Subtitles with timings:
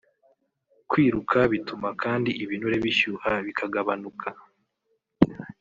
[0.89, 4.29] Kwiruka bituma kandi ibinure bishyuha bikagabanuka